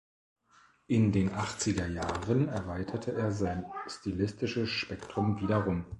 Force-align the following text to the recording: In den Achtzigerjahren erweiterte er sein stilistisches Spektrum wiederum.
In 0.87 1.11
den 1.11 1.31
Achtzigerjahren 1.31 2.47
erweiterte 2.47 3.13
er 3.13 3.31
sein 3.31 3.65
stilistisches 3.85 4.67
Spektrum 4.69 5.39
wiederum. 5.39 5.85